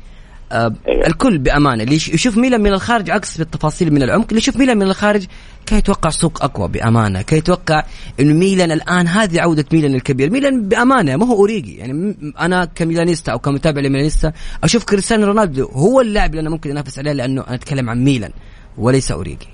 [0.52, 1.06] آه، أيوة.
[1.06, 1.82] الكل بأمانة.
[1.82, 4.26] اللي يش- يشوف ميلان من الخارج عكس بالتفاصيل من العمق.
[4.28, 5.26] اللي يشوف ميلان من الخارج
[5.66, 7.22] كان يتوقع سوق أقوى بأمانة.
[7.22, 7.82] كان يتوقع
[8.20, 10.30] إنه ميلان الآن هذه عودة ميلان الكبير.
[10.30, 11.76] ميلان بأمانة ما هو أوريجي.
[11.76, 14.32] يعني أنا كميلانيستا أو كمتابع لميلانيستا
[14.64, 18.30] أشوف كريستيانو رونالدو هو اللاعب اللي أنا ممكن أنافس عليه لأنه أنا أتكلم عن ميلان
[18.78, 19.48] وليس أوريجي.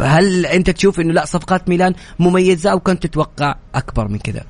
[0.00, 4.44] هل أنت تشوف إنه لا صفقات ميلان مميزة أو كنت تتوقع أكبر من كذا؟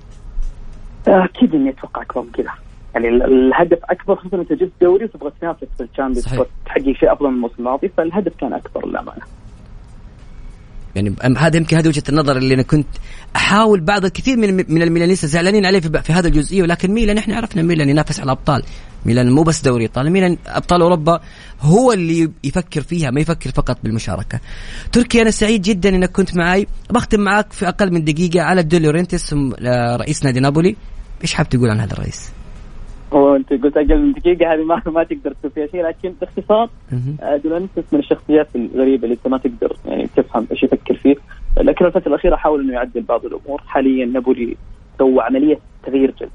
[1.09, 2.53] أكيد إني أتوقع أكبر من كذا.
[2.95, 6.25] يعني ال- الهدف أكبر خصوصا انت جبت دوري وتبغى تنافس في ال Champions.
[6.67, 9.23] تحقق شيء أفضل من الموسم الماضي فالهدف كان أكبر للأمانة.
[10.95, 12.87] يعني هذا يمكن هذه وجهة النظر اللي أنا كنت
[13.37, 17.37] أحاول بعض الكثير من من الميلانيستا زعلانين عليه في, في هذا الجزئية ولكن ميلان إحنا
[17.37, 18.63] عرفنا ميلان ينافس على الابطال
[19.07, 21.21] ميلان مو بس دوري ايطاليا ميلان أبطال أوروبا
[21.61, 24.41] هو اللي يفكر فيها ما يفكر فقط بالمشاركة.
[24.93, 28.79] تركي أنا سعيد جدا إنك كنت معي بختم معك في أقل من دقيقة على دي
[28.79, 30.77] لورينتس م- آه، رئيس نادي نابولي.
[31.23, 32.31] إيش حاب تقول عن هذا الرئيس؟
[33.13, 36.69] هو انت قلت أقل من دقيقة هذه ما ما تقدر تقول فيها شيء لكن باختصار.
[37.23, 41.17] آه، دولانتس من الشخصيات الغريبة اللي أنت ما تقدر يعني تفهم إيش يفكر فيه.
[41.59, 43.63] لكن الفترة الأخيرة حاول إنه يعدل بعض الأمور.
[43.67, 44.57] حاليا نابولي
[44.99, 46.31] سوى عملية تغيير جلد.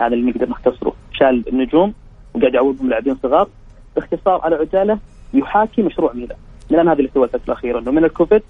[0.00, 0.92] هذا اللي نقدر نختصره.
[1.12, 1.94] شال النجوم
[2.34, 3.48] وقاعد يعوضهم لاعبين صغار.
[3.96, 4.98] باختصار على عجالة
[5.34, 6.38] يحاكي مشروع ميلان.
[6.70, 7.78] ميلان هذا اللي سواه الفترة الأخيرة.
[7.78, 8.42] إنه من الكوفيد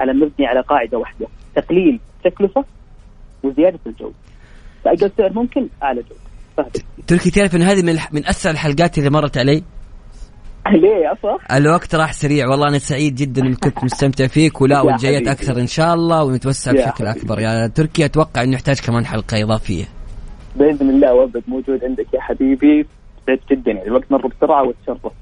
[0.00, 1.26] على مبني على قاعدة واحدة.
[1.54, 2.64] تقليل تكلفة
[3.42, 4.14] وزيادة الجوده
[4.84, 6.31] باقل سعر ممكن أعلى جودة.
[6.62, 9.62] فهد تركي تعرف إن هذه من من أسرع الحلقات اللي مرت علي؟
[10.72, 12.48] ليه أفا؟ الوقت راح سريع.
[12.48, 14.60] والله أنا سعيد جدا إن كنت مستمتع فيك.
[14.60, 15.28] ولا يا والجايات.
[15.28, 17.06] أكثر إن شاء الله ونتوسع يا بشكل.
[17.06, 17.40] أكبر.
[17.40, 19.84] يا تركي أتوقع إنه يحتاج كمان حلقة إضافية.
[20.56, 22.86] بإذن الله وأبد موجود عندك يا حبيبي.
[23.26, 23.70] سعيد جدا.
[23.72, 25.12] يعني الوقت مر بسرعة وتشرف.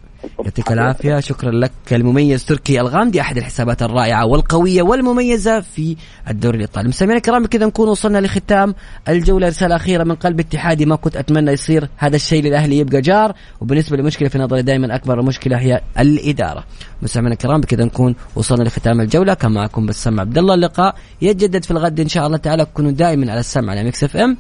[0.45, 1.21] يعطيك العافية.
[1.21, 5.97] شكرا لك المميز تركي الغامدي أحد الحسابات الرائعة والقوية والمميزة في
[6.29, 6.89] الدوري الإيطالي.
[6.89, 8.75] مستمعينا الكرام كذا نكون وصلنا لختام
[9.09, 9.49] الجولة.
[9.49, 13.35] رسالة أخيرة من قلب اتحادي ما كنت أتمنى يصير هذا الشيء للأهلي يبقى جار.
[13.61, 16.65] وبالنسبة للمشكلة في نظري دائما أكبر مشكلة هي الإدارة.
[17.03, 19.35] مستمعينا الكرام بكذا نكون وصلنا لختام الجولة.
[19.35, 20.55] كان معكم بسام عبد الله.
[20.55, 22.67] اللقاء يتجدد في الغد إن شاء الله تعالى.
[22.75, 24.37] كونوا دائما على السمع على Mix FM.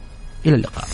[0.46, 0.84] إلى اللقاء.